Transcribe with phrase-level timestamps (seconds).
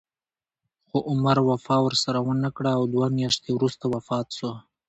[0.87, 4.51] خو عمر وفا ورسره ونه کړه او دوه میاشتې وروسته وفات شو.